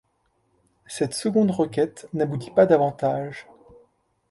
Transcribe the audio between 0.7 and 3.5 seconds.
Cette seconde requête n'aboutit pas davantage.